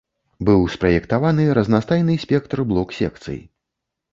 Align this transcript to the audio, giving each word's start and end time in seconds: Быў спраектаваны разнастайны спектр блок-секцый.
Быў 0.47 0.63
спраектаваны 0.75 1.45
разнастайны 1.59 2.17
спектр 2.25 2.65
блок-секцый. 2.73 3.39